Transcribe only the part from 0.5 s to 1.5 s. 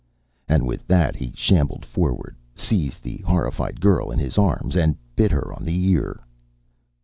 with that, he